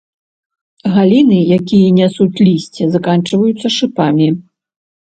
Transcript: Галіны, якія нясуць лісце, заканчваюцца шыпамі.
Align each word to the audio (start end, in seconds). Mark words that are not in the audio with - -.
Галіны, 0.95 1.37
якія 1.57 1.93
нясуць 1.99 2.41
лісце, 2.49 2.83
заканчваюцца 2.99 3.67
шыпамі. 3.79 4.27